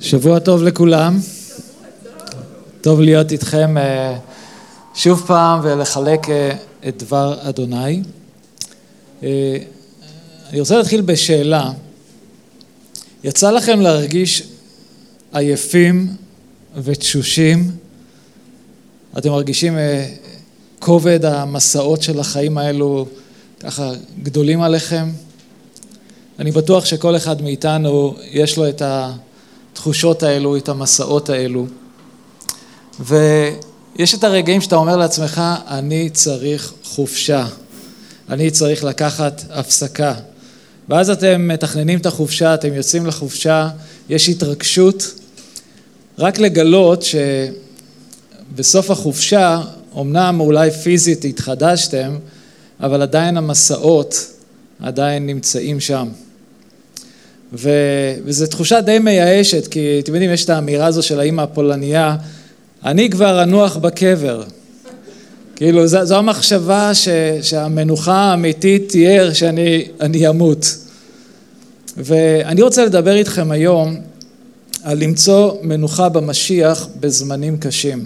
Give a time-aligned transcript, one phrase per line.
[0.00, 1.18] שבוע טוב לכולם.
[2.80, 4.18] טוב להיות איתכם אה,
[4.94, 6.56] שוב פעם ולחלק אה,
[6.88, 8.02] את דבר אדוני.
[9.22, 9.56] אה,
[10.50, 11.70] אני רוצה להתחיל בשאלה.
[13.24, 14.42] יצא לכם להרגיש
[15.32, 16.06] עייפים
[16.82, 17.70] ותשושים?
[19.18, 19.78] אתם מרגישים
[20.78, 23.06] כובד המסעות של החיים האלו
[23.60, 23.92] ככה
[24.22, 25.08] גדולים עליכם?
[26.38, 28.82] אני בטוח שכל אחד מאיתנו יש לו את
[29.78, 31.66] התחושות האלו, את המסעות האלו.
[33.00, 37.46] ויש את הרגעים שאתה אומר לעצמך, אני צריך חופשה,
[38.28, 40.14] אני צריך לקחת הפסקה.
[40.88, 43.68] ואז אתם מתכננים את החופשה, אתם יוצאים לחופשה,
[44.08, 45.14] יש התרגשות,
[46.18, 47.04] רק לגלות
[48.52, 49.60] שבסוף החופשה,
[49.98, 52.16] אמנם אולי פיזית התחדשתם,
[52.80, 54.26] אבל עדיין המסעות
[54.80, 56.08] עדיין נמצאים שם.
[57.52, 57.70] ו...
[58.24, 62.16] וזו תחושה די מייאשת, כי אתם יודעים, יש את האמירה הזו של האימא הפולניה,
[62.84, 64.42] אני כבר אנוח בקבר.
[65.56, 67.08] כאילו, זו, זו המחשבה ש,
[67.42, 70.76] שהמנוחה האמיתית תהיה שאני אמות.
[71.96, 73.96] ואני רוצה לדבר איתכם היום
[74.82, 78.04] על למצוא מנוחה במשיח בזמנים קשים.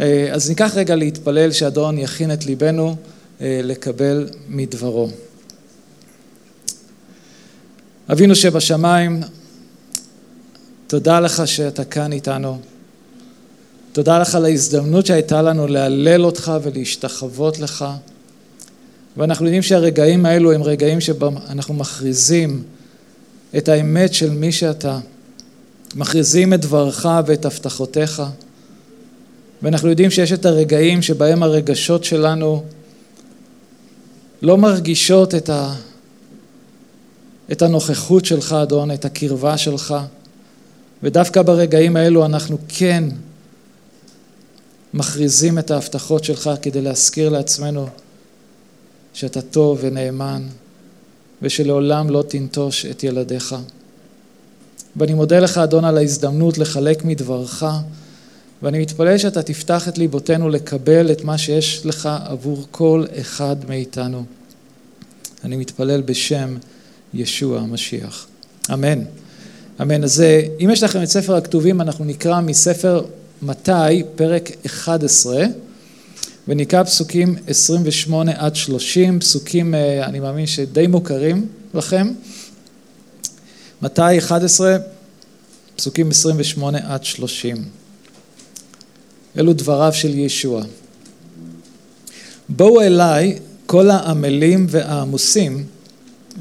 [0.00, 2.96] אה, אז ניקח רגע להתפלל שאדון יכין את ליבנו
[3.40, 5.08] אה, לקבל מדברו.
[8.12, 9.20] אבינו שבשמיים,
[10.86, 12.58] תודה לך שאתה כאן איתנו.
[13.92, 17.84] תודה לך על ההזדמנות שהייתה לנו להלל אותך ולהשתחוות לך.
[19.16, 22.62] ואנחנו יודעים שהרגעים האלו הם רגעים שבהם אנחנו מכריזים
[23.56, 24.98] את האמת של מי שאתה.
[25.94, 28.22] מכריזים את דברך ואת הבטחותיך.
[29.62, 32.64] ואנחנו יודעים שיש את הרגעים שבהם הרגשות שלנו
[34.42, 35.74] לא מרגישות את ה...
[37.52, 39.94] את הנוכחות שלך, אדון, את הקרבה שלך,
[41.02, 43.04] ודווקא ברגעים האלו אנחנו כן
[44.94, 47.88] מכריזים את ההבטחות שלך כדי להזכיר לעצמנו
[49.14, 50.42] שאתה טוב ונאמן,
[51.42, 53.56] ושלעולם לא תנטוש את ילדיך.
[54.96, 57.64] ואני מודה לך, אדון, על ההזדמנות לחלק מדברך,
[58.62, 64.24] ואני מתפלל שאתה תפתח את ליבותינו לקבל את מה שיש לך עבור כל אחד מאיתנו.
[65.44, 66.56] אני מתפלל בשם
[67.14, 68.26] ישוע המשיח.
[68.72, 69.02] אמן.
[69.82, 70.04] אמן.
[70.04, 73.04] אז אה, אם יש לכם את ספר הכתובים, אנחנו נקרא מספר
[73.42, 75.44] מתי, פרק 11,
[76.48, 82.12] ונקרא פסוקים 28 עד 30, פסוקים, אה, אני מאמין שדי מוכרים לכם.
[83.82, 84.76] מתי 11,
[85.76, 87.64] פסוקים 28 עד 30.
[89.38, 90.62] אלו דבריו של ישוע.
[92.48, 95.64] בואו אליי כל העמלים והעמוסים,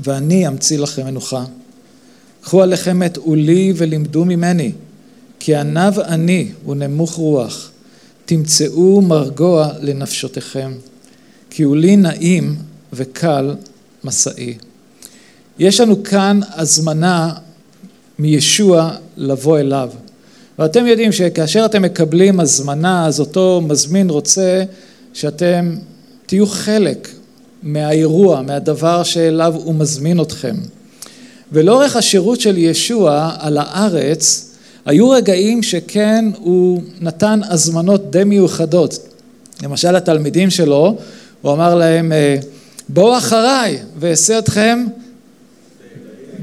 [0.03, 1.45] ואני אמציא לכם מנוחה.
[2.41, 4.71] קחו עליכם את עולי ולימדו ממני,
[5.39, 7.71] כי עניו אני ונמוך רוח,
[8.25, 10.71] תמצאו מרגוע לנפשותיכם,
[11.49, 12.55] כי עולי נעים
[12.93, 13.55] וקל
[14.03, 14.53] משאי.
[15.59, 17.33] יש לנו כאן הזמנה
[18.19, 19.89] מישוע לבוא אליו.
[20.59, 24.63] ואתם יודעים שכאשר אתם מקבלים הזמנה, אז אותו מזמין רוצה
[25.13, 25.75] שאתם
[26.25, 27.09] תהיו חלק
[27.63, 30.55] מהאירוע, מהדבר שאליו הוא מזמין אתכם.
[31.51, 34.51] ולאורך השירות של ישוע על הארץ,
[34.85, 38.97] היו רגעים שכן הוא נתן הזמנות די מיוחדות.
[39.63, 40.97] למשל התלמידים שלו,
[41.41, 42.11] הוא אמר להם,
[42.89, 44.85] בואו אחריי ואעשה אתכם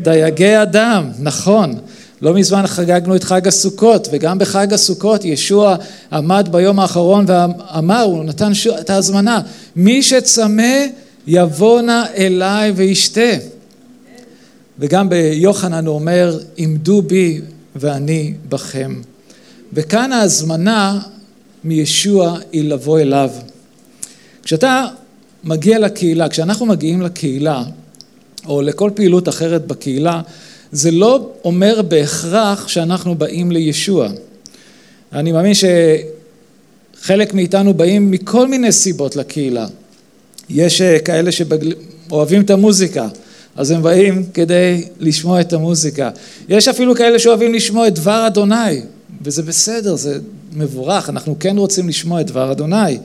[0.03, 1.75] דייגי אדם, נכון.
[2.23, 5.77] לא מזמן חגגנו את חג הסוכות, וגם בחג הסוכות ישוע
[6.13, 9.41] עמד ביום האחרון ואמר, הוא נתן את ההזמנה,
[9.77, 10.87] מי שצמא
[11.27, 13.31] יבוא נא אליי וישתה.
[14.79, 17.41] וגם ביוחנן הוא אומר, עמדו בי
[17.77, 19.01] ואני בכם.
[19.73, 21.01] וכאן ההזמנה
[21.65, 23.31] מישוע היא לבוא אליו.
[24.43, 24.87] כשאתה
[25.45, 27.65] מגיע לקהילה, כשאנחנו מגיעים לקהילה,
[28.47, 30.23] או לכל פעילות אחרת בקהילה,
[30.73, 34.09] זה לא אומר בהכרח שאנחנו באים לישוע.
[35.13, 35.53] אני מאמין
[36.95, 39.67] שחלק מאיתנו באים מכל מיני סיבות לקהילה.
[40.51, 43.09] יש אה, כאלה שאוהבים את המוזיקה,
[43.57, 46.11] אז הם באים כדי לשמוע את המוזיקה.
[46.49, 48.81] יש אפילו כאלה שאוהבים לשמוע את דבר אדוני,
[49.23, 50.19] וזה בסדר, זה
[50.53, 52.99] מבורך, אנחנו כן רוצים לשמוע את דבר אדוני.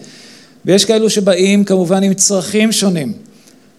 [0.65, 3.13] ויש כאלו שבאים כמובן עם צרכים שונים,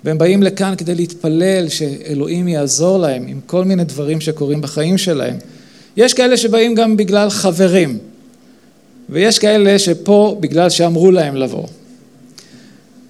[0.04, 5.36] והם באים לכאן כדי להתפלל שאלוהים יעזור להם עם כל מיני דברים שקורים בחיים שלהם.
[5.96, 7.98] יש כאלה שבאים גם בגלל חברים,
[9.08, 11.66] ויש כאלה שפה בגלל שאמרו להם לבוא.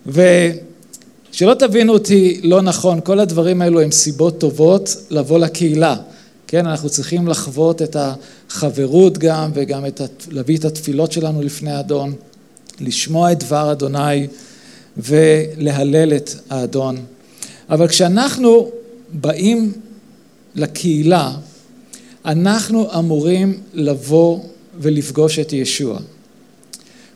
[0.06, 5.96] ושלא תבינו אותי לא נכון, כל הדברים האלו הם סיבות טובות לבוא לקהילה.
[6.46, 10.00] כן, אנחנו צריכים לחוות את החברות גם, וגם את,
[10.30, 12.14] להביא את התפילות שלנו לפני האדון,
[12.80, 14.26] לשמוע את דבר אדוני
[14.96, 16.96] ולהלל את האדון.
[17.70, 18.70] אבל כשאנחנו
[19.12, 19.72] באים
[20.54, 21.32] לקהילה,
[22.24, 24.40] אנחנו אמורים לבוא
[24.80, 25.98] ולפגוש את ישוע.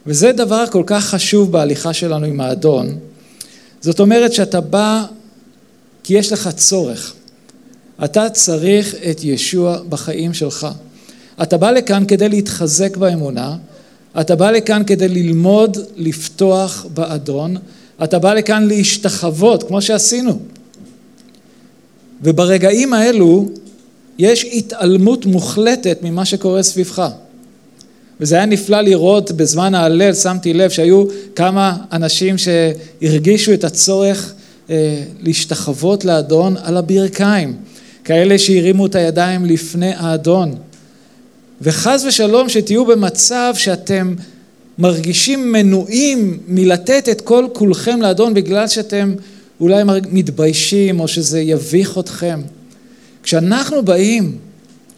[0.07, 2.99] וזה דבר כל כך חשוב בהליכה שלנו עם האדון.
[3.81, 5.05] זאת אומרת שאתה בא
[6.03, 7.15] כי יש לך צורך.
[8.05, 10.69] אתה צריך את ישוע בחיים שלך.
[11.43, 13.57] אתה בא לכאן כדי להתחזק באמונה,
[14.21, 17.57] אתה בא לכאן כדי ללמוד לפתוח באדון,
[18.05, 20.39] אתה בא לכאן להשתחוות, כמו שעשינו.
[22.23, 23.49] וברגעים האלו
[24.19, 27.11] יש התעלמות מוחלטת ממה שקורה סביבך.
[28.21, 31.05] וזה היה נפלא לראות בזמן ההלל, שמתי לב שהיו
[31.37, 34.35] כמה אנשים שהרגישו את הצורך
[34.71, 37.57] אה, להשתחוות לאדון על הברכיים,
[38.05, 40.55] כאלה שהרימו את הידיים לפני האדון.
[41.63, 44.15] וחס ושלום שתהיו במצב שאתם
[44.79, 49.15] מרגישים מנועים מלתת את כל כולכם לאדון בגלל שאתם
[49.61, 52.41] אולי מתביישים או שזה יביך אתכם.
[53.23, 54.39] כשאנחנו באים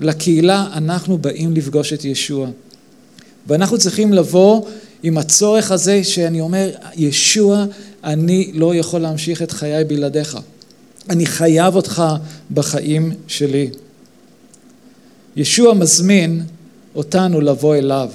[0.00, 2.48] לקהילה, אנחנו באים לפגוש את ישוע.
[3.46, 4.62] ואנחנו צריכים לבוא
[5.02, 7.64] עם הצורך הזה שאני אומר, ישוע,
[8.04, 10.38] אני לא יכול להמשיך את חיי בלעדיך.
[11.10, 12.02] אני חייב אותך
[12.50, 13.70] בחיים שלי.
[15.36, 16.42] ישוע מזמין
[16.94, 18.10] אותנו לבוא אליו.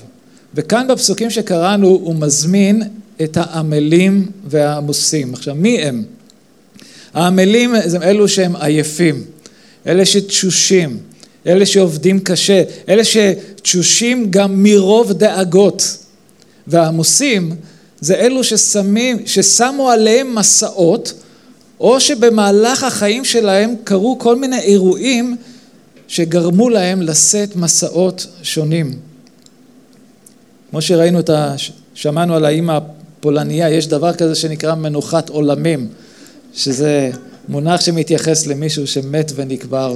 [0.55, 2.83] וכאן בפסוקים שקראנו הוא מזמין
[3.23, 5.33] את העמלים והעמוסים.
[5.33, 6.03] עכשיו מי הם?
[7.13, 9.23] העמלים הם אלו שהם עייפים,
[9.87, 10.97] אלה שתשושים,
[11.47, 15.97] אלה שעובדים קשה, אלה שתשושים גם מרוב דאגות.
[16.67, 17.55] והעמוסים
[17.99, 21.13] זה אלו ששמים, ששמו עליהם מסעות,
[21.79, 25.37] או שבמהלך החיים שלהם קרו כל מיני אירועים
[26.07, 28.93] שגרמו להם לשאת מסעות שונים.
[30.69, 31.55] כמו שראינו, את ה...
[31.93, 32.79] שמענו על האימא
[33.19, 35.87] הפולניה, יש דבר כזה שנקרא מנוחת עולמים,
[36.53, 37.11] שזה
[37.49, 39.95] מונח שמתייחס למישהו שמת ונקבר.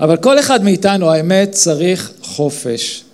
[0.00, 3.04] אבל כל אחד מאיתנו, האמת, צריך חופש.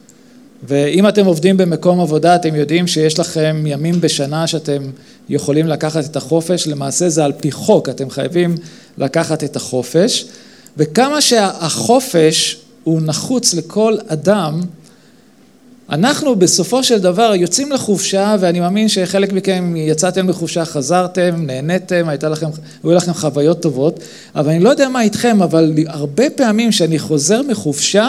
[0.63, 4.83] ואם אתם עובדים במקום עבודה, אתם יודעים שיש לכם ימים בשנה שאתם
[5.29, 8.55] יכולים לקחת את החופש, למעשה זה על פי חוק, אתם חייבים
[8.99, 10.25] לקחת את החופש.
[10.77, 14.61] וכמה שהחופש הוא נחוץ לכל אדם,
[15.91, 22.47] אנחנו בסופו של דבר יוצאים לחופשה, ואני מאמין שחלק מכם יצאתם לחופשה, חזרתם, נהניתם, לכם,
[22.85, 24.01] היו לכם חוויות טובות,
[24.35, 28.09] אבל אני לא יודע מה איתכם, אבל הרבה פעמים כשאני חוזר מחופשה,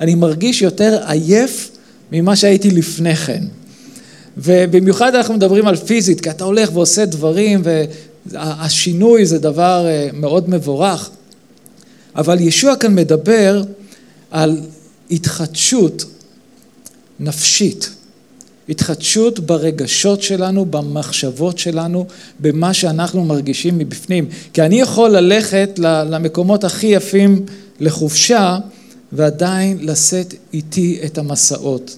[0.00, 1.70] אני מרגיש יותר עייף
[2.12, 3.42] ממה שהייתי לפני כן.
[4.38, 7.62] ובמיוחד אנחנו מדברים על פיזית, כי אתה הולך ועושה דברים,
[8.26, 11.10] והשינוי זה דבר אה, מאוד מבורך.
[12.16, 13.62] אבל ישוע כאן מדבר
[14.30, 14.60] על
[15.10, 16.04] התחדשות
[17.20, 17.90] נפשית,
[18.68, 22.06] התחדשות ברגשות שלנו, במחשבות שלנו,
[22.40, 24.28] במה שאנחנו מרגישים מבפנים.
[24.52, 27.46] כי אני יכול ללכת למקומות הכי יפים
[27.80, 28.58] לחופשה
[29.12, 31.96] ועדיין לשאת איתי את המסעות.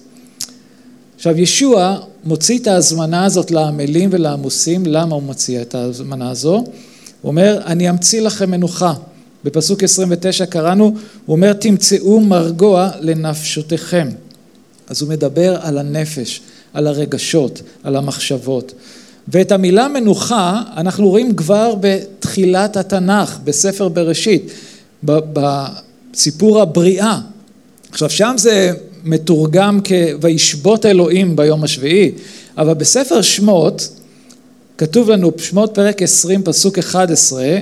[1.15, 6.63] עכשיו ישוע מוציא את ההזמנה הזאת לעמלים ולעמוסים, למה הוא מציע את ההזמנה הזו?
[7.21, 8.93] הוא אומר, אני אמציא לכם מנוחה.
[9.43, 10.83] בפסוק 29 קראנו,
[11.25, 14.09] הוא אומר, תמצאו מרגוע לנפשותיכם.
[14.89, 16.41] אז הוא מדבר על הנפש,
[16.73, 18.73] על הרגשות, על המחשבות.
[19.27, 24.51] ואת המילה מנוחה אנחנו רואים כבר בתחילת התנ"ך, בספר בראשית,
[25.03, 27.19] בסיפור הבריאה.
[27.91, 28.71] עכשיו שם זה
[29.03, 32.11] מתורגם כ"וישבות אלוהים ביום השביעי",
[32.57, 33.89] אבל בספר שמות
[34.77, 37.57] כתוב לנו, שמות פרק 20 פסוק 11,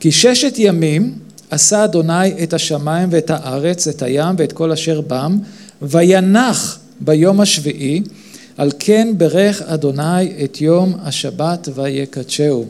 [0.00, 1.14] כי ששת ימים
[1.50, 5.38] עשה אדוני את השמיים ואת הארץ, את הים ואת כל אשר בם,
[5.82, 8.02] וינח ביום השביעי,
[8.56, 12.66] על כן ברך אדוני את יום השבת ויקדשהו.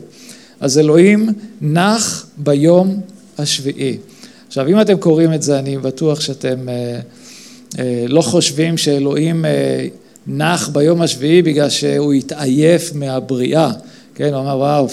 [0.59, 1.29] אז אלוהים
[1.61, 3.01] נח ביום
[3.37, 3.97] השביעי.
[4.47, 6.99] עכשיו אם אתם קוראים את זה אני בטוח שאתם אה,
[7.79, 9.87] אה, לא חושבים שאלוהים אה,
[10.27, 13.71] נח ביום השביעי בגלל שהוא התעייף מהבריאה.
[14.15, 14.87] כן, הוא אמר וואו,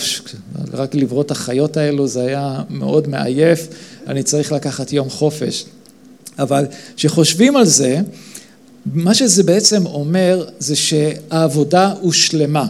[0.73, 3.69] רק לברוא את החיות האלו זה היה מאוד מעייף,
[4.07, 5.65] אני צריך לקחת יום חופש.
[6.39, 8.01] אבל כשחושבים על זה,
[8.95, 12.67] מה שזה בעצם אומר זה שהעבודה הושלמה.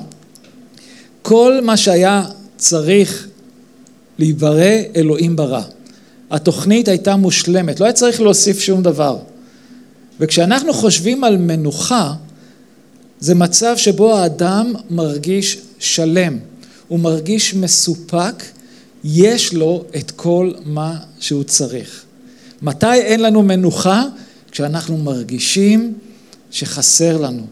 [1.23, 2.25] כל מה שהיה
[2.57, 3.27] צריך
[4.19, 5.63] להיברא, אלוהים ברא.
[6.31, 9.19] התוכנית הייתה מושלמת, לא היה צריך להוסיף שום דבר.
[10.21, 12.15] וכשאנחנו חושבים על מנוחה,
[13.21, 16.39] זה מצב שבו האדם מרגיש שלם,
[16.89, 18.43] הוא מרגיש מסופק,
[19.05, 22.04] יש לו את כל מה שהוא צריך.
[22.65, 24.05] מתי אין לנו מנוחה?
[24.51, 25.95] כשאנחנו מרגישים
[26.51, 27.43] שחסר לנו,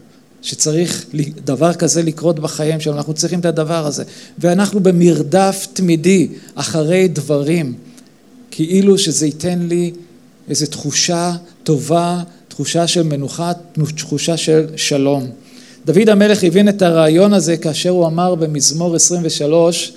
[0.41, 1.05] שצריך
[1.45, 4.03] דבר כזה לקרות בחיים שלנו, אנחנו צריכים את הדבר הזה.
[4.37, 7.73] ואנחנו במרדף תמידי אחרי דברים,
[8.51, 9.91] כאילו שזה ייתן לי
[10.49, 13.51] איזו תחושה טובה, תחושה של מנוחה,
[13.95, 15.27] תחושה של שלום.
[15.85, 19.93] דוד המלך הבין את הרעיון הזה כאשר הוא אמר במזמור 23,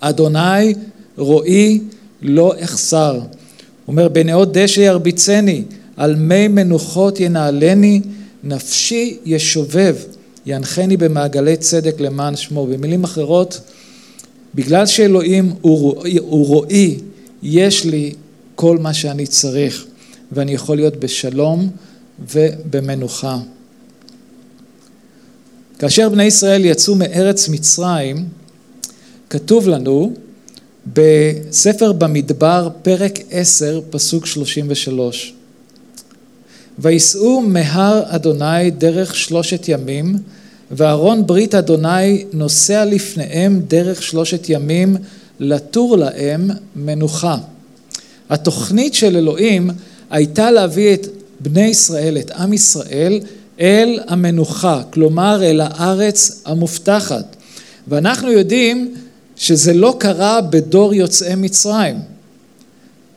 [0.00, 0.74] אדוני
[1.16, 1.80] רועי
[2.22, 3.20] לא אחסר.
[3.88, 5.62] אומר, בנאות דשא ירביצני,
[5.96, 8.00] על מי מנוחות ינעלני,
[8.44, 9.96] נפשי ישובב,
[10.46, 12.66] ינחני במעגלי צדק למען שמו.
[12.66, 13.60] במילים אחרות,
[14.54, 16.98] בגלל שאלוהים הוא רועי,
[17.42, 18.14] יש לי
[18.54, 19.84] כל מה שאני צריך,
[20.32, 21.70] ואני יכול להיות בשלום
[22.32, 23.38] ובמנוחה.
[25.78, 28.24] כאשר בני ישראל יצאו מארץ מצרים,
[29.30, 30.12] כתוב לנו
[30.92, 35.34] בספר במדבר, פרק 10, פסוק 33.
[36.78, 40.16] ויסעו מהר אדוני דרך שלושת ימים,
[40.70, 44.96] וארון ברית אדוני נוסע לפניהם דרך שלושת ימים,
[45.40, 47.36] לתור להם מנוחה.
[48.30, 49.70] התוכנית של אלוהים
[50.10, 51.06] הייתה להביא את
[51.40, 53.20] בני ישראל, את עם ישראל,
[53.60, 57.36] אל המנוחה, כלומר אל הארץ המובטחת.
[57.88, 58.94] ואנחנו יודעים
[59.38, 61.96] שזה לא קרה בדור יוצאי מצרים.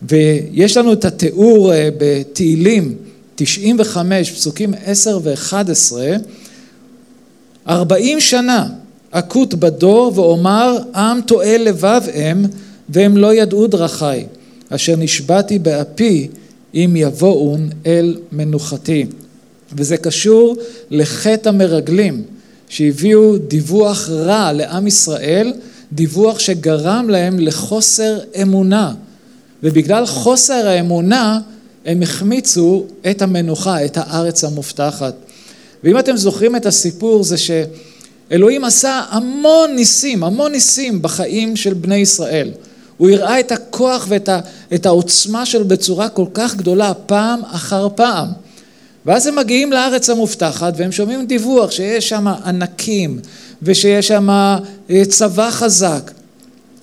[0.02, 2.96] ויש לנו את התיאור אה, בתהילים
[3.34, 5.92] 95, פסוקים 10 ו-11,
[7.68, 8.68] 40 שנה
[9.10, 12.44] אקוט בדור ואומר עם טועה לבב הם
[12.88, 14.24] והם לא ידעו דרכי
[14.68, 16.28] אשר נשבעתי באפי
[16.74, 19.06] אם יבואון אל מנוחתי
[19.72, 20.56] וזה קשור
[20.90, 22.22] לחטא המרגלים
[22.68, 25.52] שהביאו דיווח רע לעם ישראל
[25.92, 28.94] דיווח שגרם להם לחוסר אמונה
[29.62, 31.40] ובגלל חוסר האמונה
[31.86, 35.14] הם החמיצו את המנוחה, את הארץ המובטחת.
[35.84, 41.96] ואם אתם זוכרים את הסיפור זה שאלוהים עשה המון ניסים, המון ניסים בחיים של בני
[41.96, 42.50] ישראל.
[42.96, 44.40] הוא הראה את הכוח ואת ה,
[44.74, 48.28] את העוצמה שלו בצורה כל כך גדולה פעם אחר פעם.
[49.06, 53.20] ואז הם מגיעים לארץ המובטחת והם שומעים דיווח שיש שם ענקים
[53.62, 56.10] ושיש שם אה, צבא חזק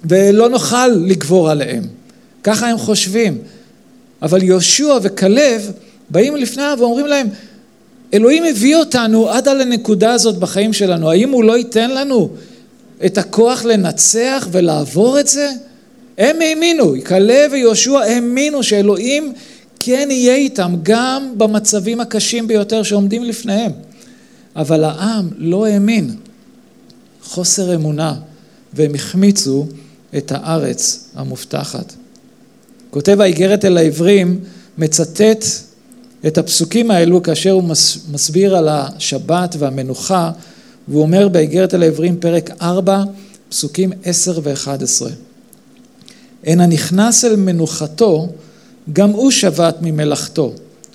[0.05, 1.83] ולא נוכל לגבור עליהם.
[2.43, 3.38] ככה הם חושבים.
[4.21, 5.71] אבל יהושע וכלב
[6.09, 7.27] באים לפניו ואומרים להם,
[8.13, 12.29] אלוהים הביא אותנו עד על הנקודה הזאת בחיים שלנו, האם הוא לא ייתן לנו
[13.05, 15.50] את הכוח לנצח ולעבור את זה?
[16.17, 19.33] הם האמינו, כלב ויהושע האמינו שאלוהים
[19.79, 23.71] כן יהיה איתם גם במצבים הקשים ביותר שעומדים לפניהם.
[24.55, 26.15] אבל העם לא האמין,
[27.29, 28.15] חוסר אמונה,
[28.74, 29.65] והם החמיצו
[30.17, 31.93] את הארץ המובטחת.
[32.89, 34.39] כותב האיגרת אל העברים
[34.77, 35.45] מצטט
[36.27, 37.63] את הפסוקים האלו כאשר הוא
[38.12, 40.31] מסביר על השבת והמנוחה
[40.88, 43.03] והוא אומר באיגרת אל העברים פרק 4
[43.50, 45.05] פסוקים 10 ו-11
[46.43, 48.27] אין הנכנס אל מנוחתו
[48.93, 50.53] גם הוא שבת ממלאכתו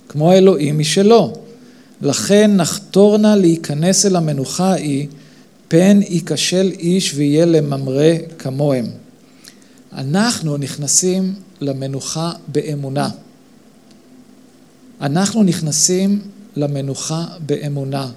[0.09, 1.33] כמו האלוהים משלו
[2.03, 5.09] לכן נחתור נא להיכנס אל המנוחה ההיא
[5.69, 8.87] פן ייכשל איש ויהיה לממרא כמוהם
[9.95, 13.11] אנחנו נכנסים למנוחה באמונה.
[15.01, 16.21] אנחנו נכנסים
[16.57, 18.11] למנוחה באמונה.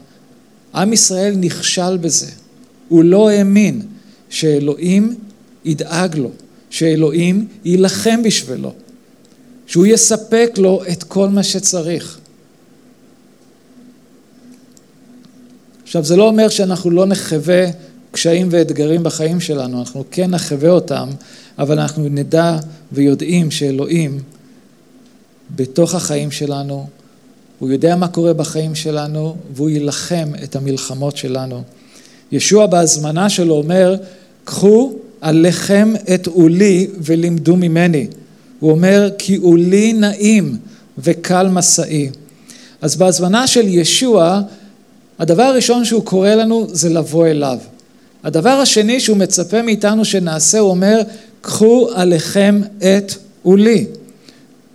[0.76, 2.32] עם ישראל נכשל בזה.
[2.88, 3.82] הוא לא האמין
[4.30, 5.16] שאלוהים
[5.66, 6.32] ידאג לו,
[6.70, 8.74] שאלוהים יילחם בשבילו,
[9.68, 12.20] שהוא יספק לו את כל מה שצריך.
[15.88, 17.66] עכשיו זה לא אומר שאנחנו לא נחווה
[18.12, 21.10] קשיים ואתגרים בחיים שלנו, אנחנו כן נחווה אותם,
[21.60, 22.58] אבל אנחנו נדע
[22.92, 24.20] ויודעים שאלוהים
[25.56, 26.88] בתוך החיים שלנו,
[27.60, 31.64] הוא יודע מה קורה בחיים שלנו והוא יילחם את המלחמות שלנו.
[32.32, 33.96] ישוע בהזמנה שלו אומר,
[34.44, 38.08] קחו עליכם את עולי ולימדו ממני.
[38.60, 40.58] הוא אומר, כי עולי נעים
[40.98, 42.10] וקל משאי.
[42.82, 44.42] אז בהזמנה של ישוע,
[45.20, 47.58] הדבר הראשון שהוא קורא לנו זה לבוא אליו.
[48.24, 51.02] הדבר השני שהוא מצפה מאיתנו שנעשה, הוא אומר,
[51.42, 53.86] קחו עליכם את עולי.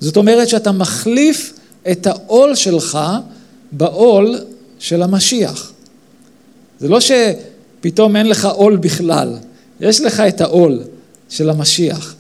[0.01, 1.53] זאת אומרת שאתה מחליף
[1.91, 2.99] את העול שלך
[3.73, 4.39] בעול
[4.79, 5.73] של המשיח.
[6.81, 9.37] זה לא שפתאום אין לך עול בכלל,
[9.81, 10.83] יש לך את העול
[11.29, 12.15] של המשיח.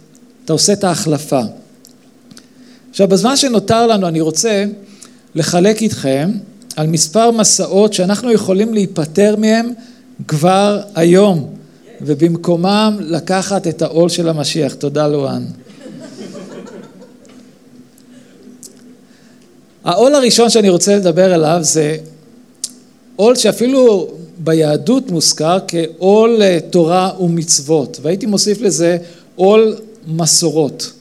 [0.45, 1.41] אתה עושה את ההחלפה.
[2.91, 4.64] עכשיו, בזמן שנותר לנו אני רוצה
[5.35, 6.31] לחלק איתכם
[6.76, 9.73] על מספר מסעות שאנחנו יכולים להיפטר מהם
[10.29, 11.55] כבר היום,
[12.00, 14.75] ובמקומם לקחת את העול של המשיח.
[14.75, 15.45] תודה לואן.
[19.85, 21.97] העול הראשון שאני רוצה לדבר עליו זה
[23.17, 28.99] עול שאפילו ביהדות מוזכר כעול אה, תורה ומצוות, והייתי מוסיף לזה
[29.37, 29.76] עול
[30.07, 30.93] מסורות.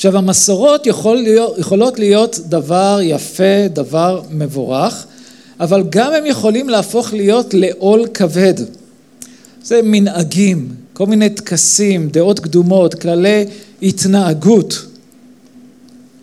[0.00, 5.06] עכשיו המסורות יכול להיות, יכולות להיות דבר יפה, דבר מבורך,
[5.60, 8.54] אבל גם הם יכולים להפוך להיות לעול כבד.
[9.62, 13.44] זה מנהגים, כל מיני טקסים, דעות קדומות, כללי
[13.82, 14.86] התנהגות,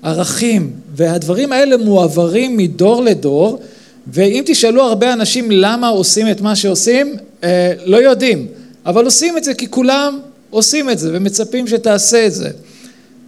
[0.03, 3.59] ערכים, והדברים האלה מועברים מדור לדור,
[4.07, 8.47] ואם תשאלו הרבה אנשים למה עושים את מה שעושים, אה, לא יודעים,
[8.85, 10.19] אבל עושים את זה כי כולם
[10.49, 12.49] עושים את זה ומצפים שתעשה את זה.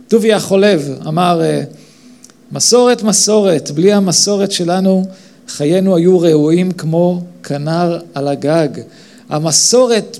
[0.10, 1.62] טוביה חולב אמר, אה,
[2.51, 5.06] מסורת מסורת, בלי המסורת שלנו
[5.48, 8.68] חיינו היו ראויים כמו כנר על הגג.
[9.30, 10.18] המסורת,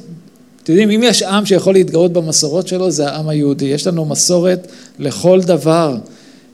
[0.64, 3.66] אתם יודעים, אם יש עם שיכול להתגאות במסורות שלו, זה העם היהודי.
[3.66, 4.68] יש לנו מסורת
[5.00, 5.98] לכל דבר,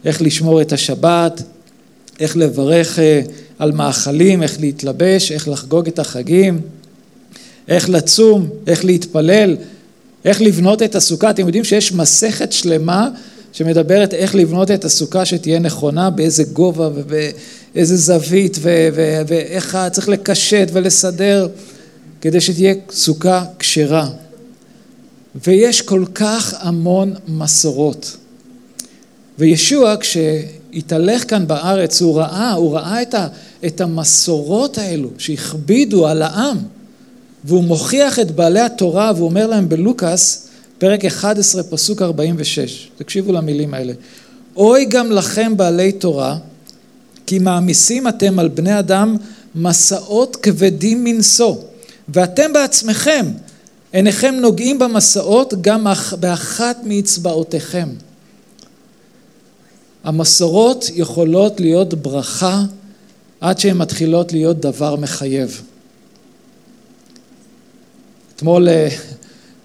[0.06, 1.44] איך לשמור את השבת,
[2.20, 3.22] איך לברך אה,
[3.60, 6.62] על מאכלים, איך להתלבש, איך לחגוג את החגים,
[7.68, 9.56] איך לצום, איך להתפלל,
[10.26, 11.30] איך לבנות את הסוכה.
[11.30, 13.10] אתם יודעים שיש מסכת שלמה
[13.54, 18.58] שמדברת איך לבנות את הסוכה שתהיה נכונה, באיזה גובה ובאיזה זווית
[19.28, 21.48] ואיך צריך לקשט ולסדר
[22.22, 24.10] כדי שתהיה סוכה כשרה.
[25.48, 28.18] ויש כל כך המון מסורות.
[29.40, 33.28] וישוע כשהתהלך כאן בארץ הוא ראה, הוא ראה את, ה,
[33.66, 36.58] את המסורות האלו שהכבידו על העם
[37.46, 40.48] והוא מוכיח את בעלי התורה והוא אומר להם בלוקאס
[40.78, 43.94] פרק 11 פסוק 46 תקשיבו למילים האלה.
[44.56, 46.38] אוי גם לכם בעלי תורה
[47.26, 49.18] כי מעמיסים אתם על בני אדם
[49.56, 51.56] מסעות כבדים מנשוא
[52.10, 53.26] ואתם בעצמכם
[53.92, 55.88] עיניכם נוגעים במסעות גם
[56.20, 57.90] באחת מאצבעותיכם.
[60.04, 62.64] המסורות יכולות להיות ברכה
[63.42, 65.62] עד שהן מתחילות להיות דבר מחייב.
[68.36, 68.88] אתמול אה,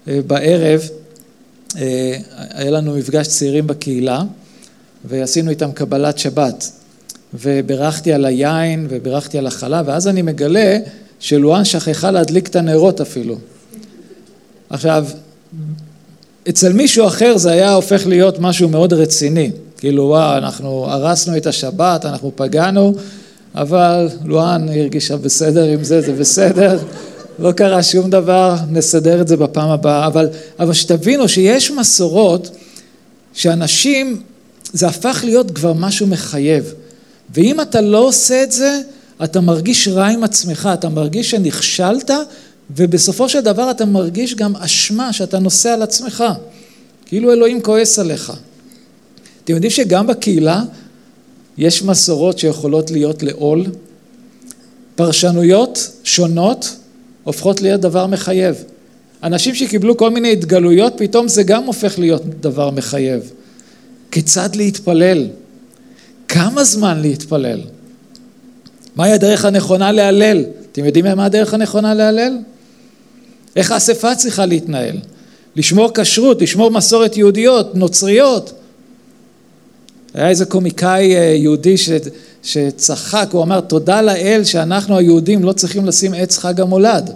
[0.08, 0.88] אה, בערב
[1.76, 4.22] אה, היה לנו מפגש צעירים בקהילה
[5.04, 6.70] ועשינו איתם קבלת שבת
[7.34, 10.78] ובירכתי על היין ובירכתי על החלה ואז אני מגלה
[11.20, 13.36] שלואן שכחה להדליק את הנרות אפילו.
[14.70, 15.06] עכשיו,
[16.48, 19.50] אצל מישהו אחר זה היה הופך להיות משהו מאוד רציני.
[19.78, 22.94] כאילו, וואו, אנחנו הרסנו את השבת, אנחנו פגענו,
[23.54, 26.78] אבל לואן הרגישה בסדר עם זה, זה בסדר,
[27.40, 30.06] לא קרה שום דבר, נסדר את זה בפעם הבאה.
[30.06, 32.50] אבל, אבל שתבינו שיש מסורות
[33.34, 34.22] שאנשים,
[34.72, 36.74] זה הפך להיות כבר משהו מחייב.
[37.34, 38.80] ואם אתה לא עושה את זה,
[39.24, 42.10] אתה מרגיש רע עם עצמך, אתה מרגיש שנכשלת,
[42.76, 46.24] ובסופו של דבר אתה מרגיש גם אשמה שאתה נושא על עצמך.
[47.06, 48.32] כאילו אלוהים כועס עליך.
[49.44, 50.62] אתם יודעים שגם בקהילה
[51.58, 53.64] יש מסורות שיכולות להיות לעול?
[54.94, 56.76] פרשנויות שונות
[57.24, 58.64] הופכות להיות דבר מחייב.
[59.22, 63.32] אנשים שקיבלו כל מיני התגלויות, פתאום זה גם הופך להיות דבר מחייב.
[64.10, 65.26] כיצד להתפלל?
[66.28, 67.60] כמה זמן להתפלל?
[68.96, 70.44] מהי הדרך הנכונה להלל?
[70.72, 72.38] אתם יודעים מה הדרך הנכונה להלל?
[73.56, 74.96] איך האספה צריכה להתנהל?
[75.56, 78.52] לשמור כשרות, לשמור מסורת יהודיות, נוצריות.
[80.14, 81.90] היה איזה קומיקאי אה, יהודי ש,
[82.42, 87.10] שצחק, הוא אמר תודה לאל שאנחנו היהודים לא צריכים לשים עץ חג המולד.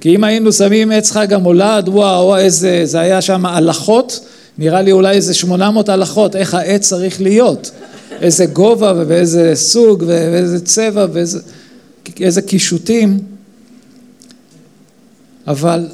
[0.00, 4.20] כי אם היינו שמים עץ חג המולד, וואו, איזה, זה היה שם הלכות,
[4.58, 7.70] נראה לי אולי איזה 800 הלכות, איך העץ צריך להיות.
[8.20, 13.18] איזה גובה ואיזה סוג ואיזה צבע ואיזה קישוטים.
[15.46, 15.86] אבל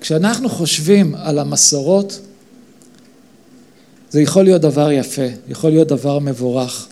[0.00, 2.20] כשאנחנו חושבים על המסורות,
[4.10, 6.88] זה יכול להיות דבר יפה, יכול להיות דבר מבורך,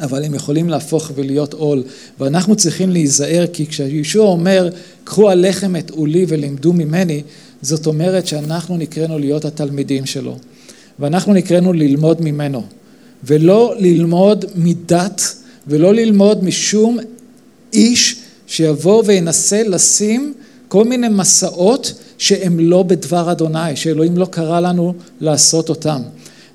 [0.00, 1.82] אבל הם יכולים להפוך ולהיות עול,
[2.20, 4.70] ואנחנו צריכים להיזהר, כי כשישוע אומר,
[5.04, 7.22] קחו הלחם את עולי ולמדו ממני,
[7.62, 10.38] זאת אומרת שאנחנו נקראנו להיות התלמידים שלו,
[10.98, 12.62] ואנחנו נקראנו ללמוד ממנו,
[13.24, 15.22] ולא ללמוד מדת,
[15.66, 16.98] ולא ללמוד משום
[17.72, 20.34] איש שיבוא וינסה לשים
[20.68, 26.02] כל מיני מסעות שהם לא בדבר אדוני, שאלוהים לא קרא לנו לעשות אותם.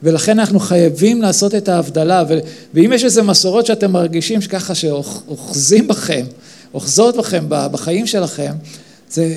[0.03, 2.39] ולכן אנחנו חייבים לעשות את ההבדלה, ו-
[2.73, 6.25] ואם יש איזה מסורות שאתם מרגישים שככה שאוחזים בכם,
[6.73, 8.51] אוחזות בכם בחיים שלכם,
[9.11, 9.35] זה,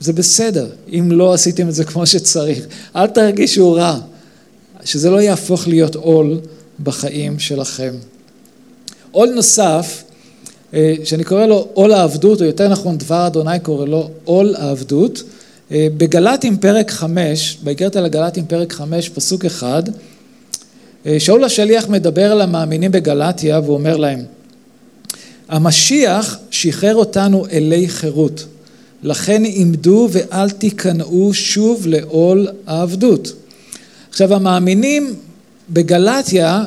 [0.00, 2.66] זה בסדר, אם לא עשיתם את זה כמו שצריך.
[2.96, 3.98] אל תרגישו רע,
[4.84, 6.40] שזה לא יהפוך להיות עול
[6.82, 7.94] בחיים שלכם.
[9.10, 10.02] עול נוסף,
[10.74, 15.22] אה, שאני קורא לו עול העבדות, או יותר נכון דבר אדוני קורא לו עול העבדות,
[15.70, 19.82] בגל"טים פרק חמש, באיגרת על הגל"טים פרק חמש, פסוק אחד,
[21.18, 24.24] שאול השליח מדבר על המאמינים בגלטיה והוא אומר להם,
[25.48, 28.44] המשיח שחרר אותנו אלי חירות,
[29.02, 33.32] לכן עמדו ואל תיכנעו שוב לעול העבדות.
[34.10, 35.14] עכשיו המאמינים
[35.70, 36.64] בגלטיה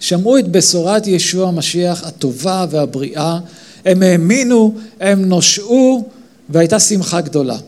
[0.00, 3.38] שמעו את בשורת ישוע המשיח הטובה והבריאה,
[3.84, 6.08] הם האמינו, הם נושעו
[6.48, 7.58] והייתה שמחה גדולה.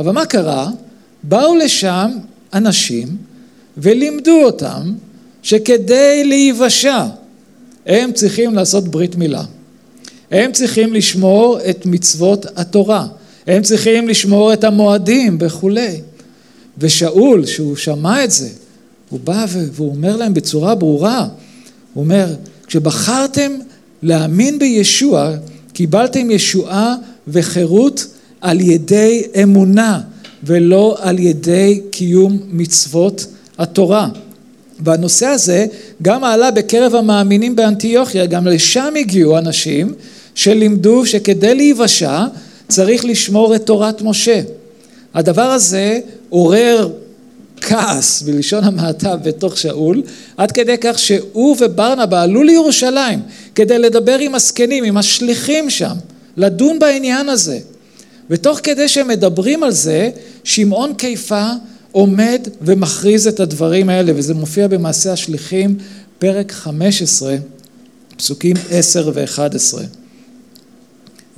[0.00, 0.68] אבל מה קרה?
[1.22, 2.10] באו לשם
[2.54, 3.08] אנשים
[3.76, 4.92] ולימדו אותם
[5.42, 7.06] שכדי להיוושע
[7.86, 9.44] הם צריכים לעשות ברית מילה.
[10.30, 13.06] הם צריכים לשמור את מצוות התורה,
[13.46, 16.00] הם צריכים לשמור את המועדים וכולי.
[16.78, 18.48] ושאול, שהוא שמע את זה,
[19.10, 21.28] הוא בא והוא אומר להם בצורה ברורה,
[21.94, 22.26] הוא אומר,
[22.66, 23.52] כשבחרתם
[24.02, 25.30] להאמין בישוע,
[25.72, 26.94] קיבלתם ישועה
[27.28, 28.06] וחירות
[28.40, 30.00] על ידי אמונה
[30.44, 33.26] ולא על ידי קיום מצוות
[33.58, 34.08] התורה.
[34.80, 35.66] והנושא הזה
[36.02, 39.94] גם עלה בקרב המאמינים באנטיוכיה, גם לשם הגיעו אנשים
[40.34, 42.24] שלימדו שכדי להיוושע
[42.68, 44.40] צריך לשמור את תורת משה.
[45.14, 46.88] הדבר הזה עורר
[47.60, 50.02] כעס בלשון המעטה בתוך שאול,
[50.36, 53.20] עד כדי כך שהוא וברנבה עלו לירושלים
[53.54, 55.94] כדי לדבר עם הזקנים, עם השליחים שם,
[56.36, 57.58] לדון בעניין הזה.
[58.30, 60.10] ותוך כדי שהם מדברים על זה,
[60.44, 61.50] שמעון קיפה
[61.92, 65.78] עומד ומכריז את הדברים האלה, וזה מופיע במעשה השליחים,
[66.18, 67.36] פרק 15,
[68.16, 69.78] פסוקים 10 ו-11.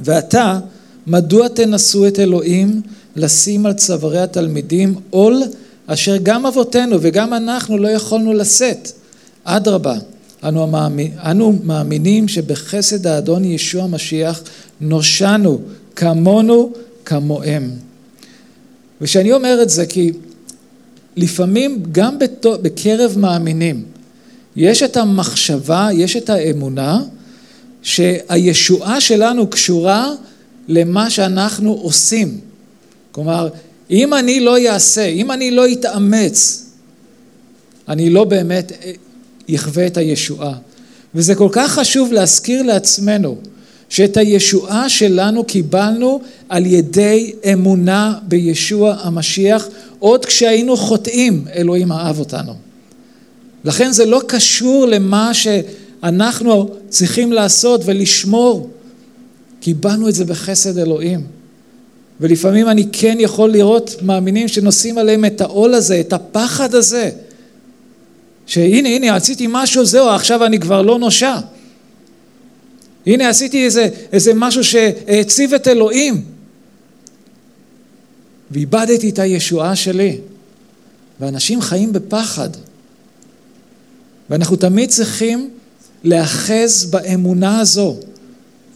[0.01, 0.59] ועתה,
[1.07, 2.83] מדוע תנסו את אלוהים
[3.17, 5.43] לשים על צווארי התלמידים עול
[5.87, 8.93] אשר גם אבותינו וגם אנחנו לא יכולנו לשאת?
[9.45, 9.97] אדרבה,
[10.45, 14.43] אנו, המאמין, אנו מאמינים שבחסד האדון ישוע המשיח
[14.81, 15.61] נושענו
[15.97, 16.73] כמונו
[17.05, 17.71] כמוהם.
[19.01, 20.13] וכשאני אומר את זה כי
[21.17, 22.19] לפעמים גם
[22.63, 23.85] בקרב מאמינים
[24.57, 27.03] יש את המחשבה, יש את האמונה
[27.83, 30.13] שהישועה שלנו קשורה
[30.69, 32.41] למה שאנחנו עושים.
[33.13, 33.49] כלומר,
[33.91, 36.67] אם אני לא אעשה, אם אני לא אתאמץ,
[37.89, 38.73] אני לא באמת
[39.55, 40.55] אחווה את הישועה.
[41.15, 43.37] וזה כל כך חשוב להזכיר לעצמנו
[43.93, 52.55] שאת הישועה שלנו קיבלנו על ידי אמונה בישוע המשיח עוד כשהיינו חוטאים אלוהים אהב אותנו.
[53.65, 58.71] לכן זה לא קשור למה שאנחנו צריכים לעשות ולשמור.
[59.61, 61.21] קיבלנו את זה בחסד אלוהים.
[62.21, 67.11] ולפעמים אני כן יכול לראות מאמינים שנושאים עליהם את העול הזה, את הפחד הזה.
[68.47, 71.37] שהנה, הנה, עשיתי משהו, זהו, עכשיו אני כבר לא נושע.
[73.07, 76.25] הנה, עשיתי איזה, איזה משהו שהעציב את אלוהים.
[78.51, 80.19] ואיבדתי את הישועה שלי.
[81.21, 82.49] ואנשים חיים בפחד.
[84.31, 85.51] ואנחנו תמיד צריכים
[86.05, 87.97] להאחז באמונה הזו,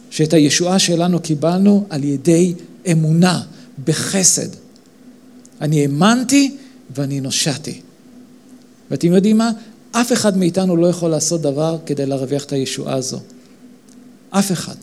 [0.09, 2.53] שאת הישועה שלנו קיבלנו על ידי
[2.91, 3.41] אמונה,
[3.85, 4.47] בחסד.
[5.61, 6.55] אני האמנתי
[6.95, 7.81] ואני נושעתי.
[8.91, 9.51] ואתם יודעים מה?
[9.91, 13.19] אף אחד מאיתנו לא יכול לעשות דבר כדי להרוויח את הישועה הזו.
[14.29, 14.75] אף אחד.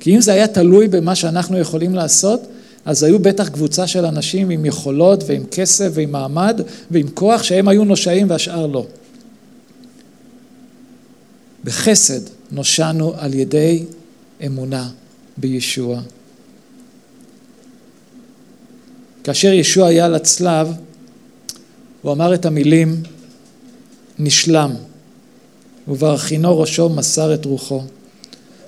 [0.00, 2.40] כי אם זה היה תלוי במה שאנחנו יכולים לעשות,
[2.84, 7.68] אז היו בטח קבוצה של אנשים עם יכולות ועם כסף ועם מעמד ועם כוח שהם
[7.68, 8.86] היו נושעים והשאר לא.
[11.64, 13.84] בחסד נושענו על ידי
[14.46, 14.90] אמונה
[15.36, 16.00] בישוע.
[19.24, 20.68] כאשר ישוע היה על הצלב,
[22.02, 23.02] הוא אמר את המילים
[24.18, 24.74] נשלם,
[25.88, 27.82] וברכינו ראשו מסר את רוחו.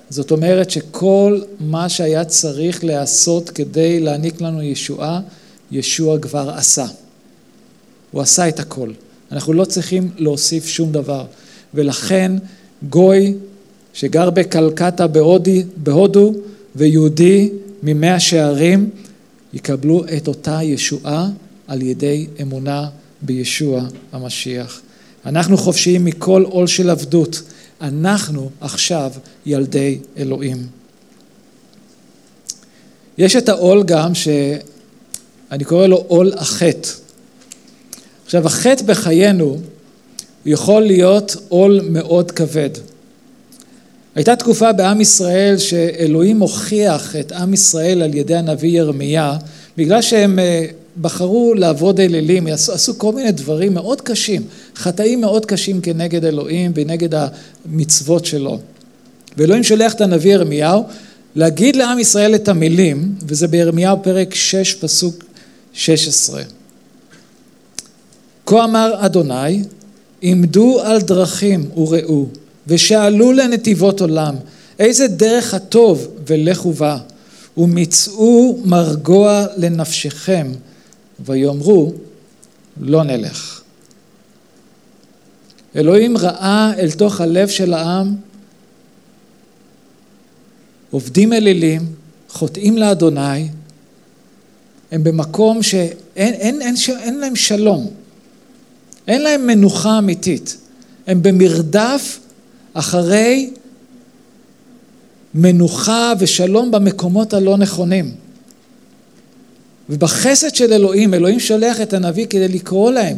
[0.09, 5.21] זאת אומרת שכל מה שהיה צריך להיעשות כדי להעניק לנו ישועה,
[5.71, 6.85] ישוע כבר עשה.
[8.11, 8.91] הוא עשה את הכל.
[9.31, 11.25] אנחנו לא צריכים להוסיף שום דבר.
[11.73, 12.31] ולכן
[12.89, 13.33] גוי
[13.93, 16.33] שגר בקלקטה בהודי, בהודו
[16.75, 17.49] ויהודי
[17.83, 18.89] ממאה שערים
[19.53, 21.29] יקבלו את אותה ישועה
[21.67, 22.89] על ידי אמונה
[23.21, 24.81] בישוע המשיח.
[25.25, 27.41] אנחנו חופשיים מכל עול של עבדות.
[27.81, 29.11] אנחנו עכשיו
[29.45, 30.67] ילדי אלוהים.
[33.17, 36.89] יש את העול גם שאני קורא לו עול החטא.
[38.25, 39.57] עכשיו החטא בחיינו
[40.45, 42.69] יכול להיות עול מאוד כבד.
[44.15, 49.37] הייתה תקופה בעם ישראל שאלוהים הוכיח את עם ישראל על ידי הנביא ירמיה
[49.77, 50.65] בגלל שהם אה,
[51.01, 54.43] בחרו לעבוד אלילים, עשו, כל מיני דברים מאוד קשים,
[54.75, 57.09] חטאים מאוד קשים כנגד אלוהים ונגד
[57.65, 58.59] המצוות שלו.
[59.37, 60.83] ואלוהים שולח את הנביא ירמיהו
[61.35, 65.23] להגיד לעם ישראל את המילים, וזה בירמיהו פרק 6 פסוק
[65.73, 66.43] 16.
[68.45, 69.63] כה אמר אדוני,
[70.21, 72.25] עמדו על דרכים וראו,
[72.67, 74.35] ושאלו לנתיבות עולם,
[74.79, 76.97] איזה דרך הטוב ולכו בה,
[77.57, 80.51] ומצאו מרגוע לנפשכם,
[81.25, 81.93] ויאמרו
[82.81, 83.61] לא נלך.
[85.75, 88.15] אלוהים ראה אל תוך הלב של העם,
[90.91, 91.81] עובדים אלילים,
[92.29, 93.49] חוטאים לאדוני,
[94.91, 97.91] הם במקום שאין אין, אין, אין להם שלום,
[99.07, 100.57] אין להם מנוחה אמיתית,
[101.07, 102.19] הם במרדף
[102.73, 103.53] אחרי
[105.33, 108.15] מנוחה ושלום במקומות הלא נכונים.
[109.89, 113.17] ובחסד של אלוהים, אלוהים שולח את הנביא כדי לקרוא להם,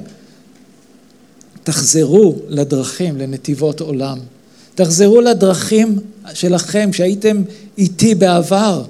[1.63, 4.19] תחזרו לדרכים, לנתיבות עולם.
[4.75, 5.99] תחזרו לדרכים
[6.33, 7.43] שלכם שהייתם
[7.77, 8.83] איתי בעבר.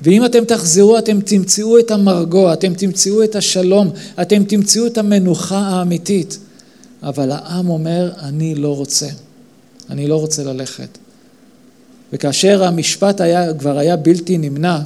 [0.00, 3.90] ואם אתם תחזרו, אתם תמצאו את המרגוע, אתם תמצאו את השלום,
[4.22, 6.38] אתם תמצאו את המנוחה האמיתית.
[7.02, 9.06] אבל העם אומר, אני לא רוצה.
[9.90, 10.98] אני לא רוצה ללכת.
[12.12, 14.80] וכאשר המשפט היה, כבר היה בלתי נמנע,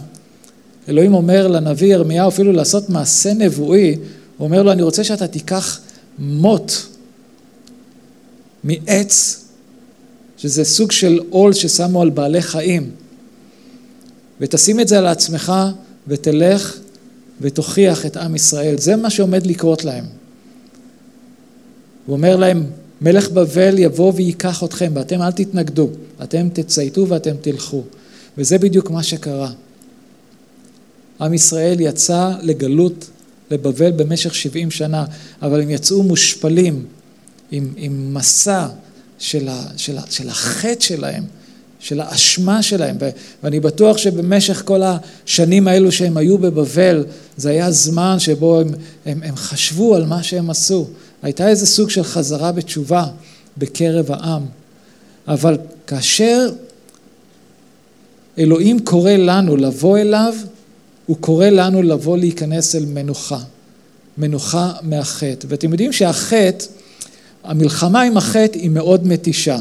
[0.89, 3.97] אלוהים אומר לנביא ירמיהו אפילו לעשות מעשה נבואי,
[4.37, 5.81] הוא אומר לו, אני רוצה שאתה תיקח
[6.19, 6.73] מוט
[8.65, 9.45] מעץ,
[10.37, 12.91] שזה סוג של עול ששמו על בעלי חיים,
[14.41, 15.53] ותשים את זה על עצמך
[16.09, 16.79] ותלך
[17.41, 18.79] ותוכיח את עם ישראל.
[18.79, 20.05] זה מה שעומד לקרות להם.
[22.07, 22.67] הוא אומר להם,
[23.01, 25.89] מלך בבל יבוא וייקח אתכם, ואתם אל תתנגדו,
[26.23, 27.83] אתם תצייתו ואתם תלכו.
[28.39, 29.51] וזה בדיוק מה שקרה.
[31.21, 33.11] עם ישראל יצא לגלות
[33.51, 35.05] לבבל במשך 70 שנה,
[35.43, 36.85] אבל הם יצאו מושפלים
[37.51, 38.67] עם, עם מסע
[39.19, 41.25] של, ה, של, ה, של החטא שלהם,
[41.81, 42.97] של האשמה שלהם,
[43.43, 47.05] ואני בטוח שבמשך כל השנים האלו שהם היו בבבל,
[47.37, 48.69] זה היה זמן שבו הם,
[49.07, 50.87] הם, הם חשבו על מה שהם עשו.
[51.23, 53.07] הייתה איזה סוג של חזרה בתשובה
[53.59, 54.43] בקרב העם.
[55.29, 56.49] אבל כאשר
[58.39, 60.35] אלוהים קורא לנו לבוא אליו,
[61.09, 63.39] הוא קורא לנו לבוא להיכנס אל מנוחה.
[64.19, 65.47] מנוחה מהחטא.
[65.49, 66.65] ואתם יודעים שהחטא,
[67.45, 69.59] המלחמה עם החטא היא מאוד מתישה.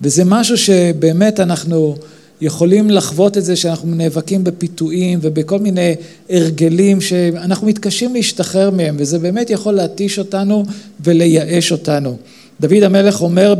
[0.00, 1.96] וזה משהו שבאמת אנחנו
[2.40, 5.94] יכולים לחוות את זה שאנחנו נאבקים בפיתויים ובכל מיני
[6.30, 10.64] הרגלים שאנחנו מתקשים להשתחרר מהם וזה באמת יכול להתיש אותנו
[11.04, 12.16] ולייאש אותנו.
[12.60, 13.54] דוד המלך אומר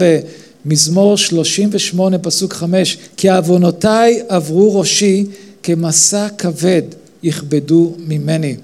[0.65, 5.25] במזמור 38 פסוק 5 כי עוונותיי עברו ראשי
[5.63, 6.83] כמסע כבד
[7.23, 8.57] יכבדו ממני.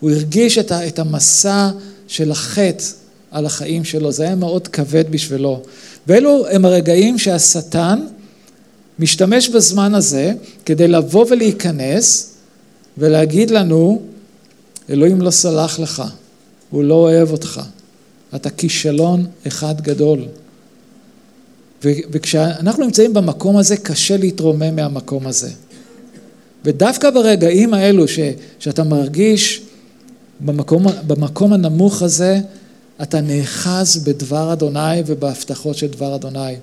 [0.00, 1.70] הוא הרגיש את המסע
[2.08, 2.84] של החטא
[3.30, 5.62] על החיים שלו, זה היה מאוד כבד בשבילו.
[6.06, 8.00] ואלו הם הרגעים שהשטן
[8.98, 10.32] משתמש בזמן הזה
[10.64, 12.34] כדי לבוא ולהיכנס
[12.98, 14.02] ולהגיד לנו,
[14.90, 16.02] אלוהים לא סלח לך,
[16.70, 17.60] הוא לא אוהב אותך,
[18.34, 20.24] אתה כישלון אחד גדול.
[21.84, 25.50] וכשאנחנו נמצאים במקום הזה, קשה להתרומם מהמקום הזה.
[26.64, 28.18] ודווקא ברגעים האלו ש,
[28.58, 29.62] שאתה מרגיש
[30.40, 32.40] במקום, במקום הנמוך הזה,
[33.02, 36.54] אתה נאחז בדבר אדוני ובהבטחות של דבר אדוני.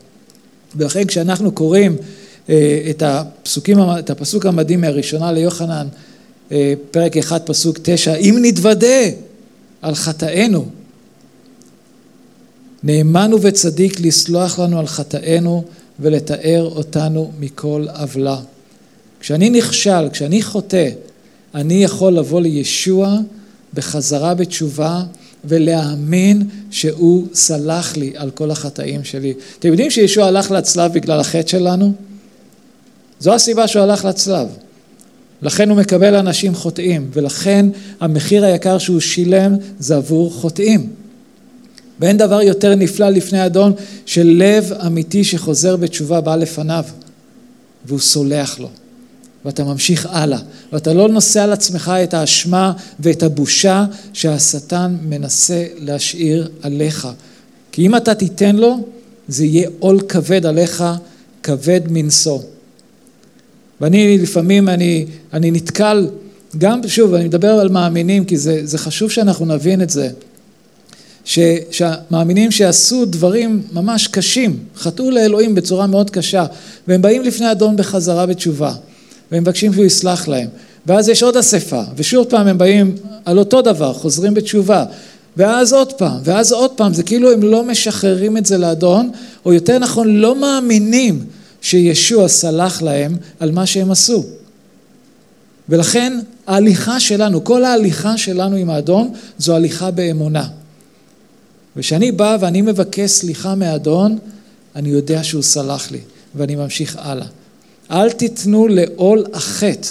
[0.76, 1.96] ולכן כשאנחנו קוראים
[2.50, 5.88] אה, את, הפסוקים, את הפסוק המדהים מהראשונה ליוחנן,
[6.52, 9.04] אה, פרק 1 פסוק 9, אם נתוודה
[9.82, 10.66] על חטאינו,
[12.84, 15.64] נאמן וצדיק לסלוח לנו על חטאינו
[16.00, 18.38] ולתאר אותנו מכל עוולה.
[19.20, 20.90] כשאני נכשל, כשאני חוטא,
[21.56, 23.18] אני יכול לבוא לישוע
[23.74, 25.04] בחזרה בתשובה
[25.46, 29.34] ולהאמין שהוא סלח לי על כל החטאים שלי.
[29.60, 31.94] אתם יודעים שישוע הלך לצלב בגלל החטא שלנו?
[33.20, 34.48] זו הסיבה שהוא הלך לצלב.
[35.42, 37.66] לכן הוא מקבל אנשים חוטאים, ולכן
[38.00, 40.90] המחיר היקר שהוא שילם זה עבור חוטאים.
[42.00, 43.74] ואין דבר יותר נפלא לפני אדון
[44.06, 46.84] של לב אמיתי שחוזר בתשובה בא לפניו,
[47.86, 48.70] והוא סולח לו.
[49.48, 50.40] ואתה ממשיך הלאה,
[50.74, 57.08] ואתה לא נושא על עצמך את האשמה ואת הבושה שהשטן מנסה להשאיר עליך.
[57.72, 58.80] כי אם אתה תיתן לו,
[59.28, 60.84] זה יהיה עול כבד עליך,
[61.44, 62.40] כבד מנשוא.
[63.82, 66.08] ואני לפעמים, אני, אני נתקל,
[66.58, 70.10] גם שוב, אני מדבר על מאמינים, כי זה, זה חשוב שאנחנו נבין את זה,
[71.26, 71.40] ש,
[71.72, 76.46] שהמאמינים שעשו דברים ממש קשים, חטאו לאלוהים בצורה מאוד קשה,
[76.88, 78.74] והם באים לפני אדון בחזרה בתשובה.
[79.32, 80.48] והם מבקשים שהוא יסלח להם.
[80.86, 84.86] ואז יש עוד אספה, ושוב פעם הם באים על אותו דבר, חוזרים בתשובה.
[85.38, 89.12] ואז עוד פעם, ואז עוד פעם, זה כאילו הם לא משחררים את זה לאדון,
[89.46, 91.26] או יותר נכון, לא מאמינים
[91.62, 94.24] שישוע סלח להם על מה שהם עשו.
[95.70, 100.48] ולכן ההליכה שלנו, כל ההליכה שלנו עם האדון זו הליכה באמונה.
[101.76, 104.18] וכשאני בא ואני מבקש סליחה מהאדון,
[104.76, 106.00] אני יודע שהוא סלח לי,
[106.36, 107.28] ואני ממשיך הלאה.
[107.92, 109.88] אל תיתנו לעול החטא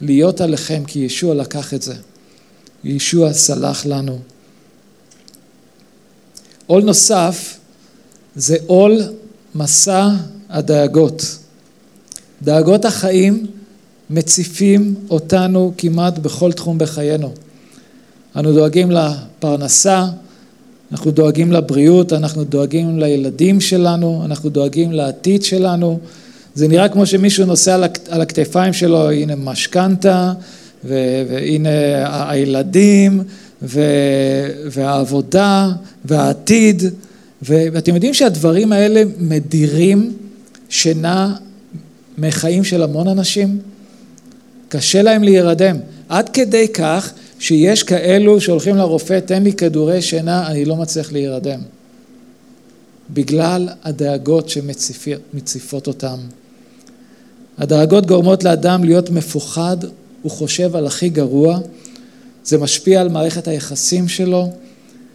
[0.00, 1.94] להיות עליכם, כי ישוע לקח את זה.
[2.84, 4.18] ישוע סלח לנו.
[6.66, 7.58] עול נוסף
[8.36, 9.00] זה עול
[9.54, 10.08] מסע
[10.48, 11.38] הדאגות.
[12.42, 13.46] דאגות החיים
[14.10, 17.32] מציפים אותנו כמעט בכל תחום בחיינו.
[18.36, 20.06] אנו דואגים לפרנסה,
[20.92, 26.00] אנחנו דואגים לבריאות, אנחנו דואגים לילדים שלנו, אנחנו דואגים לעתיד שלנו.
[26.54, 27.74] זה נראה כמו שמישהו נוסע
[28.08, 30.32] על הכתפיים שלו, הנה משכנתה,
[30.84, 31.70] והנה
[32.30, 33.22] הילדים,
[34.70, 35.68] והעבודה,
[36.04, 36.82] והעתיד,
[37.42, 40.12] ואתם יודעים שהדברים האלה מדירים
[40.68, 41.34] שינה
[42.18, 43.58] מחיים של המון אנשים?
[44.68, 45.76] קשה להם להירדם.
[46.08, 51.60] עד כדי כך שיש כאלו שהולכים לרופא, תן לי כדורי שינה, אני לא מצליח להירדם.
[53.12, 56.18] בגלל הדאגות שמציפות אותם.
[57.58, 59.76] הדאגות גורמות לאדם להיות מפוחד,
[60.22, 61.58] הוא חושב על הכי גרוע,
[62.44, 64.52] זה משפיע על מערכת היחסים שלו,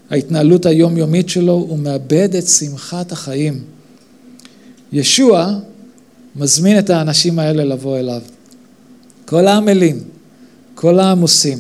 [0.09, 3.63] ההתנהלות היומיומית שלו, הוא מאבד את שמחת החיים.
[4.93, 5.59] ישוע
[6.35, 8.21] מזמין את האנשים האלה לבוא אליו.
[9.25, 10.03] כל העמלים,
[10.75, 11.59] כל העמוסים,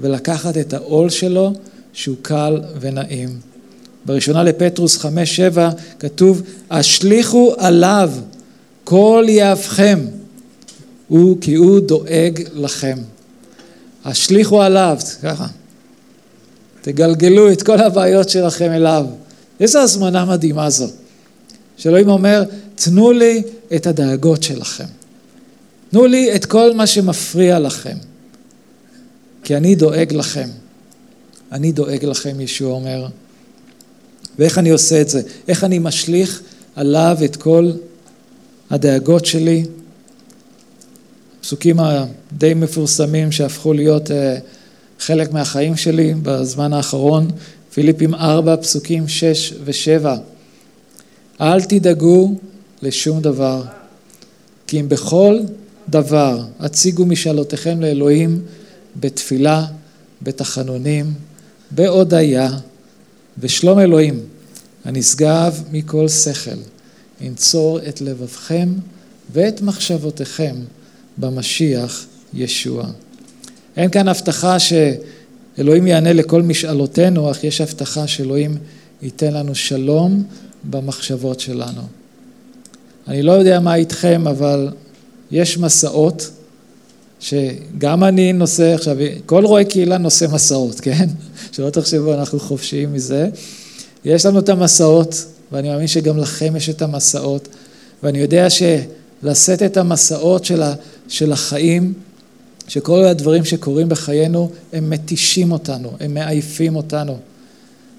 [0.00, 1.52] ולקחת את העול שלו
[1.92, 3.53] שהוא קל ונעים.
[4.06, 8.12] בראשונה לפטרוס חמש שבע כתוב, השליכו עליו
[8.84, 10.00] כל יהבכם,
[11.08, 12.98] הוא כי הוא דואג לכם.
[14.04, 15.46] השליכו עליו, ככה,
[16.80, 19.06] תגלגלו את כל הבעיות שלכם אליו.
[19.60, 20.88] איזו הזמנה מדהימה זו.
[21.76, 23.42] שאלוהים אומר, תנו לי
[23.76, 24.84] את הדאגות שלכם.
[25.90, 27.96] תנו לי את כל מה שמפריע לכם,
[29.44, 30.48] כי אני דואג לכם.
[31.52, 33.06] אני דואג לכם, ישוע אומר.
[34.38, 35.22] ואיך אני עושה את זה?
[35.48, 36.42] איך אני משליך
[36.76, 37.70] עליו את כל
[38.70, 39.64] הדאגות שלי?
[41.40, 44.38] פסוקים הדי מפורסמים שהפכו להיות אה,
[45.00, 47.30] חלק מהחיים שלי בזמן האחרון,
[47.74, 50.06] פיליפים 4, פסוקים 6 ו-7.
[51.40, 52.34] אל תדאגו
[52.82, 53.62] לשום דבר,
[54.66, 55.38] כי אם בכל
[55.88, 58.40] דבר הציגו משאלותיכם לאלוהים
[59.00, 59.66] בתפילה,
[60.22, 61.14] בתחנונים,
[61.70, 62.50] בהודיה,
[63.38, 64.20] ושלום אלוהים,
[64.84, 66.50] הנשגב מכל שכל,
[67.20, 68.68] ינצור את לבבכם
[69.32, 70.56] ואת מחשבותיכם
[71.18, 72.86] במשיח ישוע.
[73.76, 78.56] אין כאן הבטחה שאלוהים יענה לכל משאלותינו, אך יש הבטחה שאלוהים
[79.02, 80.24] ייתן לנו שלום
[80.70, 81.82] במחשבות שלנו.
[83.08, 84.68] אני לא יודע מה איתכם, אבל
[85.30, 86.30] יש מסעות
[87.20, 88.96] שגם אני נושא, עכשיו,
[89.26, 91.06] כל רואה קהילה נושא מסעות, כן?
[91.52, 93.28] שלא תחשבו, אנחנו חופשיים מזה.
[94.04, 97.48] יש לנו את המסעות, ואני מאמין שגם לכם יש את המסעות,
[98.02, 100.62] ואני יודע שלשאת את המסעות של,
[101.08, 101.92] של החיים,
[102.68, 107.18] שכל הדברים שקורים בחיינו, הם מתישים אותנו, הם מעייפים אותנו.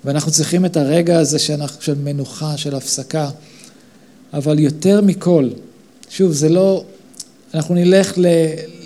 [0.05, 3.29] ואנחנו צריכים את הרגע הזה שאנחנו, של מנוחה, של הפסקה.
[4.33, 5.49] אבל יותר מכל,
[6.09, 6.83] שוב, זה לא,
[7.53, 8.17] אנחנו נלך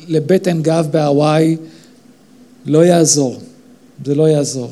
[0.10, 1.58] לבטן גב בהוואי,
[2.66, 3.40] לא יעזור,
[4.06, 4.72] זה לא יעזור.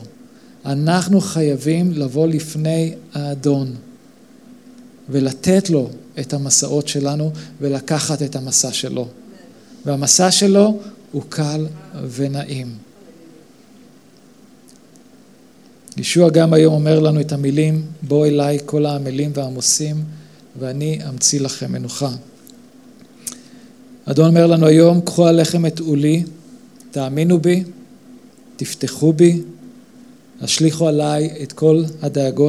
[0.65, 3.75] אנחנו חייבים לבוא לפני האדון
[5.09, 9.07] ולתת לו את המסעות שלנו ולקחת את המסע שלו.
[9.85, 10.79] והמסע שלו
[11.11, 11.67] הוא קל
[12.11, 12.67] ונעים.
[15.97, 20.03] ישוע גם היום אומר לנו את המילים, בוא אליי כל העמלים והעמוסים
[20.59, 22.09] ואני אמציא לכם מנוחה.
[24.11, 26.23] אדון אומר לנו היום, קחו עליכם את עולי,
[26.91, 27.63] תאמינו בי,
[28.55, 29.41] תפתחו בי,
[30.41, 32.45] השליכו עליי את כל הדאגות